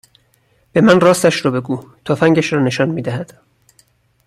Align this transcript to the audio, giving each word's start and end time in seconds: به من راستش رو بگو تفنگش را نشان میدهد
به 0.73 0.81
من 0.81 0.99
راستش 1.01 1.35
رو 1.45 1.51
بگو 1.51 1.85
تفنگش 2.05 2.53
را 2.53 2.63
نشان 2.63 2.89
میدهد 2.89 3.39